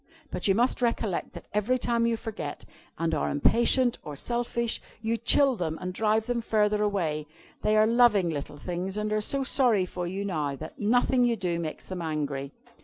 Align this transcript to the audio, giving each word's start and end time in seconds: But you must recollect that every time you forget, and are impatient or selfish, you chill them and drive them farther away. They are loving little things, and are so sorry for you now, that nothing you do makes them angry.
But 0.31 0.47
you 0.47 0.55
must 0.55 0.81
recollect 0.81 1.33
that 1.33 1.45
every 1.53 1.77
time 1.77 2.07
you 2.07 2.17
forget, 2.17 2.65
and 2.97 3.13
are 3.13 3.29
impatient 3.29 3.99
or 4.01 4.15
selfish, 4.15 4.81
you 4.99 5.15
chill 5.15 5.55
them 5.55 5.77
and 5.79 5.93
drive 5.93 6.25
them 6.25 6.41
farther 6.41 6.81
away. 6.81 7.27
They 7.61 7.77
are 7.77 7.85
loving 7.85 8.31
little 8.31 8.57
things, 8.57 8.97
and 8.97 9.13
are 9.13 9.21
so 9.21 9.43
sorry 9.43 9.85
for 9.85 10.07
you 10.07 10.25
now, 10.25 10.55
that 10.55 10.79
nothing 10.79 11.23
you 11.23 11.35
do 11.35 11.59
makes 11.59 11.87
them 11.89 12.01
angry. 12.01 12.51